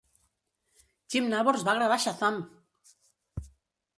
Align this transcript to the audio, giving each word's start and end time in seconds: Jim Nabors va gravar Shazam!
Jim 1.15 1.27
Nabors 1.33 1.67
va 1.69 1.75
gravar 1.79 1.99
Shazam! 2.05 2.39